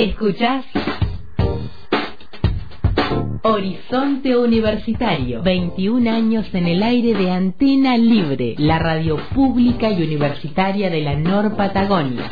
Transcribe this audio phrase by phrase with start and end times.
[0.00, 0.64] ¿Escuchás?
[3.42, 10.88] Horizonte Universitario, 21 años en el aire de Antena Libre, la radio pública y universitaria
[10.88, 12.30] de la Nor Patagonia.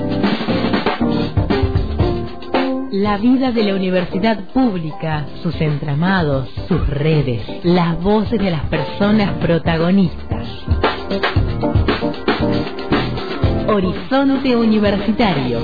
[2.90, 9.36] La vida de la universidad pública, sus entramados, sus redes, las voces de las personas
[9.42, 10.48] protagonistas.
[13.68, 15.60] Horizonte Universitario.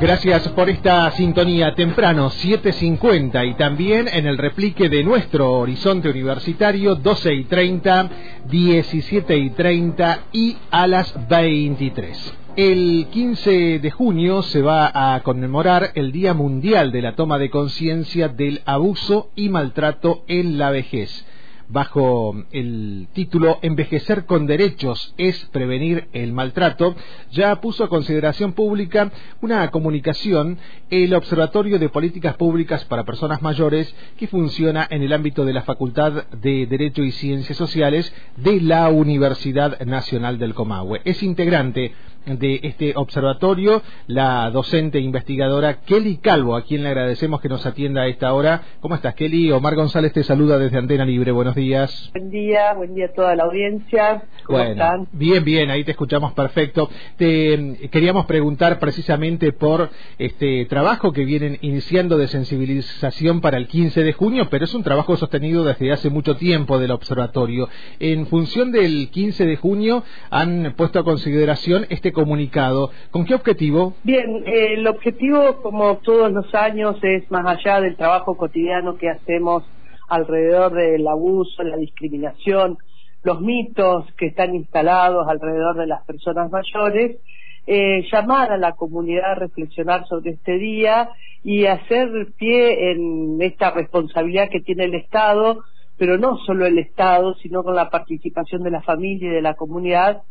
[0.00, 6.94] Gracias por esta sintonía temprano 7.50 y también en el replique de nuestro horizonte universitario
[6.94, 8.10] 12 y 30,
[8.48, 12.34] 17 y 30 y a las 23.
[12.56, 17.50] El 15 de junio se va a conmemorar el Día Mundial de la Toma de
[17.50, 21.26] Conciencia del Abuso y Maltrato en la Vejez
[21.70, 26.94] bajo el título Envejecer con derechos es prevenir el maltrato,
[27.30, 30.58] ya puso a consideración pública una comunicación
[30.90, 35.62] el Observatorio de Políticas Públicas para Personas Mayores que funciona en el ámbito de la
[35.62, 41.00] Facultad de Derecho y Ciencias Sociales de la Universidad Nacional del Comahue.
[41.04, 41.92] Es integrante
[42.26, 48.02] de este observatorio, la docente investigadora Kelly Calvo, a quien le agradecemos que nos atienda
[48.02, 48.62] a esta hora.
[48.80, 49.50] ¿Cómo estás, Kelly?
[49.52, 51.32] Omar González te saluda desde Antena Libre.
[51.32, 52.10] Buenos días.
[52.12, 54.22] Buen día, buen día a toda la audiencia.
[54.50, 55.08] ¿Cómo están?
[55.12, 56.90] Bien, bien, ahí te escuchamos perfecto.
[57.16, 63.66] Te mm, queríamos preguntar precisamente por este trabajo que vienen iniciando de sensibilización para el
[63.66, 67.68] 15 de junio, pero es un trabajo sostenido desde hace mucho tiempo del observatorio.
[67.98, 72.90] En función del 15 de junio han puesto a consideración este este comunicado.
[73.10, 73.94] ¿Con qué objetivo?
[74.02, 79.08] Bien, eh, el objetivo, como todos los años, es más allá del trabajo cotidiano que
[79.08, 79.62] hacemos
[80.08, 82.78] alrededor del abuso, la discriminación,
[83.22, 87.18] los mitos que están instalados alrededor de las personas mayores,
[87.66, 91.10] eh, llamar a la comunidad a reflexionar sobre este día
[91.44, 95.62] y hacer pie en esta responsabilidad que tiene el Estado,
[95.96, 99.54] pero no solo el Estado, sino con la participación de la familia y de la
[99.54, 100.22] comunidad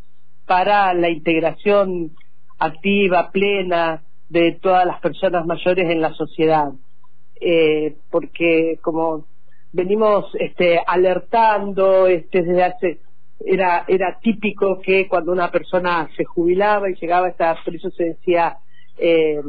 [0.45, 2.11] para la integración
[2.57, 6.71] activa, plena de todas las personas mayores en la sociedad.
[7.39, 9.25] Eh, porque como
[9.71, 12.99] venimos este, alertando este, desde hace
[13.39, 17.89] era era típico que cuando una persona se jubilaba y llegaba a esta por eso
[17.91, 18.57] se decía
[18.97, 19.39] eh,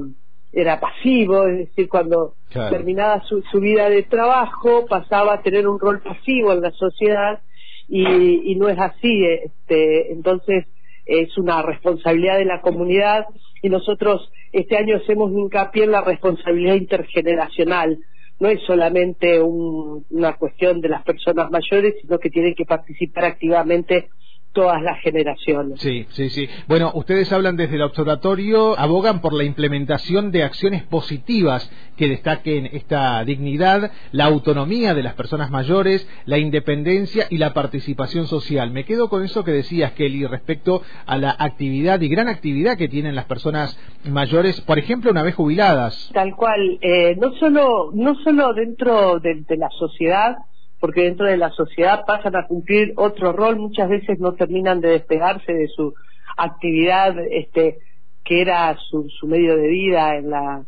[0.52, 5.80] era pasivo es decir cuando terminaba su, su, vida de trabajo pasaba a tener un
[5.80, 7.40] rol pasivo en la sociedad
[7.88, 10.66] y, y no es así este entonces
[11.06, 13.26] es una responsabilidad de la comunidad
[13.62, 17.98] y nosotros este año hacemos hincapié en la responsabilidad intergeneracional.
[18.40, 24.08] No es solamente una cuestión de las personas mayores, sino que tienen que participar activamente
[24.52, 25.80] todas las generaciones.
[25.80, 26.48] Sí, sí, sí.
[26.66, 32.66] Bueno, ustedes hablan desde el observatorio, abogan por la implementación de acciones positivas que destaquen
[32.72, 38.70] esta dignidad, la autonomía de las personas mayores, la independencia y la participación social.
[38.70, 42.88] Me quedo con eso que decías, Kelly, respecto a la actividad y gran actividad que
[42.88, 46.10] tienen las personas mayores, por ejemplo, una vez jubiladas.
[46.12, 50.36] Tal cual, eh, no solo no solo dentro de la sociedad,
[50.80, 54.90] porque dentro de la sociedad pasan a cumplir otro rol, muchas veces no terminan de
[54.90, 55.94] despegarse de su
[56.36, 57.78] actividad este
[58.24, 60.64] que era su, su medio de vida en la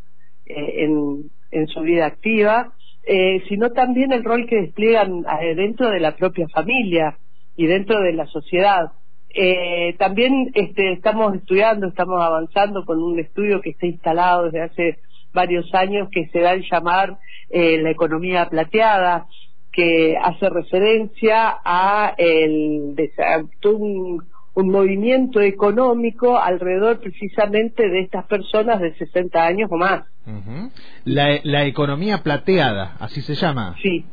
[0.46, 0.84] eh,
[1.50, 2.72] en, su vida activa,
[3.06, 7.18] eh, sino también el rol que despliegan eh, dentro de la propia familia
[7.56, 8.92] y dentro de la sociedad.
[9.98, 14.98] También este, estamos estudiando, estamos avanzando con un estudio que está instalado desde hace
[15.32, 17.18] varios años que se da a llamar
[17.50, 19.26] la economía plateada,
[19.72, 22.94] que hace referencia a el,
[23.64, 24.22] un,
[24.54, 30.04] un movimiento económico alrededor precisamente de estas personas de 60 años o más.
[31.04, 33.74] la, la, economía plateada, así se llama.
[33.82, 34.04] Sí,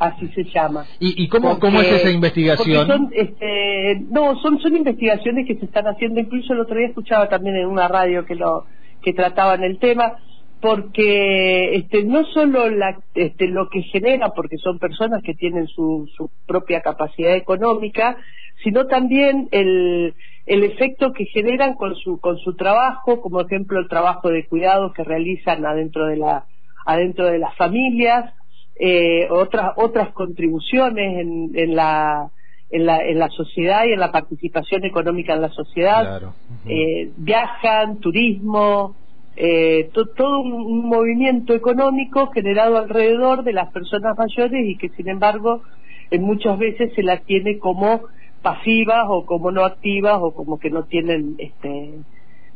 [0.00, 0.84] así se llama.
[0.98, 2.86] ¿Y, y cómo, cómo es esa investigación?
[2.86, 7.28] Son, este, no, son, son investigaciones que se están haciendo, incluso el otro día escuchaba
[7.28, 8.66] también en una radio que lo
[9.00, 10.18] que trataban el tema,
[10.60, 16.08] porque este, no solo la, este, lo que genera, porque son personas que tienen su,
[16.16, 18.16] su propia capacidad económica,
[18.64, 20.14] sino también el,
[20.46, 24.92] el efecto que generan con su, con su trabajo, como ejemplo el trabajo de cuidado
[24.92, 26.46] que realizan adentro de, la,
[26.86, 28.34] adentro de las familias,
[28.80, 32.30] eh, otras, otras contribuciones en, en la,
[32.70, 36.22] en la, en la sociedad y en la participación económica en la sociedad.
[36.66, 38.96] eh, viajan, turismo,
[39.40, 45.62] eh, todo un, movimiento económico generado alrededor de las personas mayores y que sin embargo
[46.10, 48.00] en muchas veces se las tiene como
[48.42, 51.92] pasivas o como no activas o como que no tienen este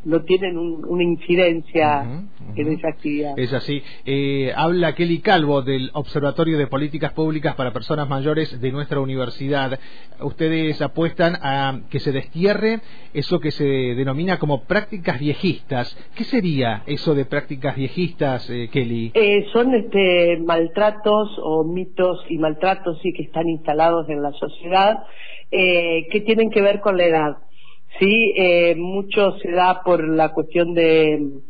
[0.05, 2.05] no tienen una incidencia
[2.57, 3.39] en esa actividad.
[3.39, 3.83] Es así.
[4.05, 9.79] Eh, habla Kelly Calvo del Observatorio de Políticas Públicas para Personas Mayores de nuestra universidad.
[10.21, 12.81] Ustedes apuestan a que se destierre
[13.15, 15.97] eso que se denomina como prácticas viejistas.
[16.17, 19.13] ¿Qué sería eso de prácticas viejistas, eh, Kelly?
[19.15, 25.05] Eh, son este, maltratos o mitos y maltratos sí que están instalados en la sociedad
[25.51, 27.37] que tienen que ver con la edad.
[27.99, 28.35] Sí,
[28.77, 31.43] mucho se da por la cuestión de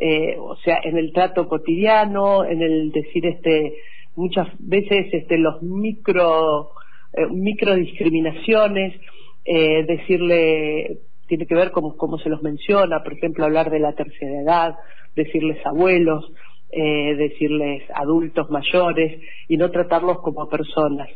[0.00, 3.74] eh, o sea, en el trato cotidiano, en el decir este,
[4.14, 6.70] muchas veces este, los micro,
[7.12, 8.94] eh, micro discriminaciones,
[9.44, 13.92] eh, decirle, tiene que ver con cómo se los menciona, por ejemplo, hablar de la
[13.94, 14.76] tercera edad,
[15.16, 16.30] decirles abuelos,
[16.70, 21.08] eh, decirles adultos mayores y no tratarlos como personas.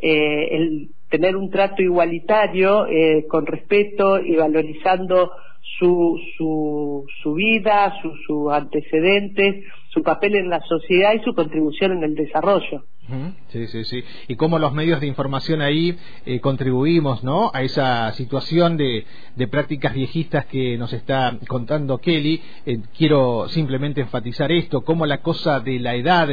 [0.00, 5.30] Eh, el tener un trato igualitario eh, con respeto y valorizando
[5.78, 11.92] su, su, su vida, sus su antecedentes, su papel en la sociedad y su contribución
[11.92, 12.84] en el desarrollo.
[13.48, 14.04] Sí, sí, sí.
[14.28, 17.50] Y cómo los medios de información ahí eh, contribuimos, ¿no?
[17.52, 19.04] A esa situación de,
[19.34, 22.40] de, prácticas viejistas que nos está contando Kelly.
[22.64, 26.28] Eh, quiero simplemente enfatizar esto, cómo la cosa de la edad,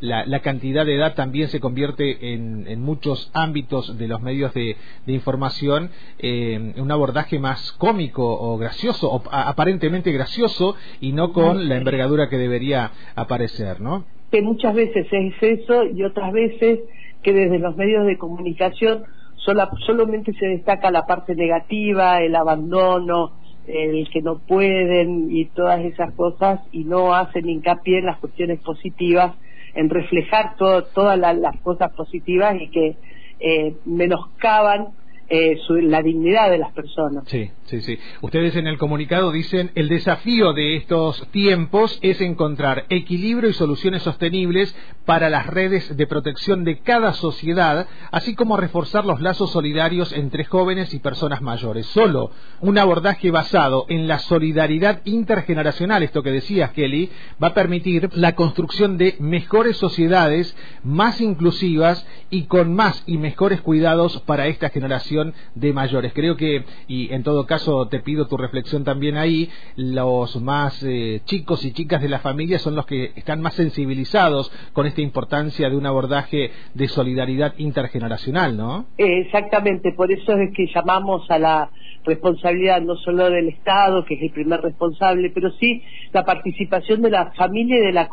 [0.00, 4.76] la, cantidad de edad también se convierte en, en muchos ámbitos de los medios de,
[5.06, 11.32] de información eh, en un abordaje más cómico o gracioso, o aparentemente gracioso, y no
[11.32, 14.04] con la envergadura que debería aparecer, ¿no?
[14.34, 16.80] Que muchas veces es eso y otras veces
[17.22, 19.04] que desde los medios de comunicación
[19.36, 23.30] solamente se destaca la parte negativa, el abandono,
[23.68, 28.58] el que no pueden y todas esas cosas y no hacen hincapié en las cuestiones
[28.58, 29.36] positivas,
[29.76, 32.96] en reflejar todas las cosas positivas y que
[33.38, 34.88] eh, menoscaban
[35.28, 37.24] eh, la dignidad de las personas.
[37.26, 37.98] Sí, sí, sí.
[38.20, 44.02] Ustedes en el comunicado dicen el desafío de estos tiempos es encontrar equilibrio y soluciones
[44.02, 44.74] sostenibles
[45.04, 50.44] para las redes de protección de cada sociedad, así como reforzar los lazos solidarios entre
[50.44, 51.86] jóvenes y personas mayores.
[51.86, 52.30] Solo
[52.60, 57.10] un abordaje basado en la solidaridad intergeneracional, esto que decías Kelly,
[57.42, 63.60] va a permitir la construcción de mejores sociedades más inclusivas y con más y mejores
[63.60, 65.23] cuidados para esta generación
[65.54, 66.12] de mayores.
[66.12, 71.20] Creo que, y en todo caso te pido tu reflexión también ahí, los más eh,
[71.24, 75.70] chicos y chicas de la familia son los que están más sensibilizados con esta importancia
[75.70, 78.86] de un abordaje de solidaridad intergeneracional, ¿no?
[78.98, 81.70] Exactamente, por eso es que llamamos a la
[82.04, 85.82] responsabilidad no solo del Estado, que es el primer responsable, pero sí
[86.12, 88.08] la participación de la familia y de la,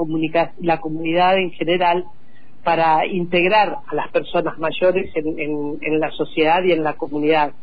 [0.59, 2.05] la comunidad en general
[2.63, 7.53] para integrar a las personas mayores en, la sociedad y en la comunidad,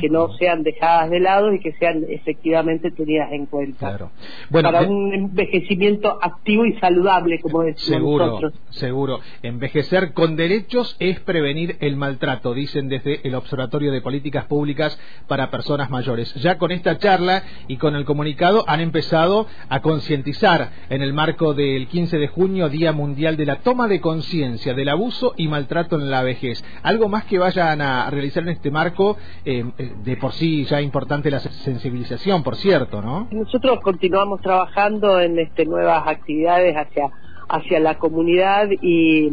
[0.00, 4.10] que no sean dejadas de lado y que sean efectivamente tenidas en cuenta.
[4.50, 8.52] para un envejecimiento activo y saludable, como decimos seguro, nosotros.
[8.70, 9.20] Seguro.
[9.42, 15.50] Envejecer con derechos es prevenir el maltrato, dicen desde el Observatorio de Políticas Públicas para
[15.50, 16.34] Personas Mayores.
[16.34, 21.54] Ya con esta charla y con el comunicado han empezado a concientizar en el marco
[21.54, 25.96] del 15 de junio, Día Mundial de la Toma de Conciencia del abuso y maltrato
[25.96, 26.64] en la vejez.
[26.82, 29.16] ¿Algo más que vayan a realizar en este marco?
[29.44, 33.28] Eh, eh, de por sí ya importante la sensibilización, por cierto, ¿no?
[33.30, 37.10] Nosotros continuamos trabajando en este, nuevas actividades hacia,
[37.48, 39.30] hacia la comunidad y